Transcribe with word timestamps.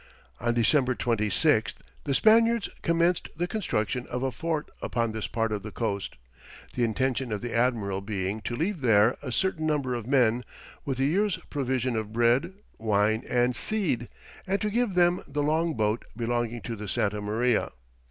On 0.39 0.51
December 0.55 0.95
26th, 0.95 1.75
the 2.05 2.15
Spaniards 2.15 2.69
commenced 2.81 3.29
the 3.37 3.45
construction 3.47 4.07
of 4.07 4.23
a 4.23 4.31
fort 4.31 4.71
upon 4.81 5.11
this 5.11 5.27
part 5.27 5.51
of 5.51 5.61
the 5.61 5.71
coast, 5.71 6.15
the 6.73 6.83
intention 6.83 7.31
of 7.31 7.41
the 7.41 7.53
admiral 7.55 8.01
being 8.01 8.41
to 8.41 8.55
leave 8.55 8.81
there 8.81 9.15
a 9.21 9.31
certain 9.31 9.67
number 9.67 9.93
of 9.93 10.07
men, 10.07 10.43
with 10.85 10.99
a 10.99 11.05
year's 11.05 11.37
provision 11.51 11.95
of 11.95 12.13
bread, 12.13 12.53
wine, 12.79 13.23
and 13.29 13.55
seed, 13.55 14.09
and 14.47 14.59
to 14.61 14.71
give 14.71 14.95
them 14.95 15.21
the 15.27 15.43
long 15.43 15.75
boat 15.75 16.03
belonging 16.17 16.61
to 16.63 16.75
the 16.75 16.87
Santa 16.87 17.21
Maria. 17.21 17.69